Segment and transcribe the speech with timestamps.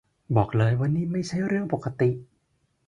[0.35, 2.09] บอกเลยว่านี่ไม่ใช่เรื่องปกติ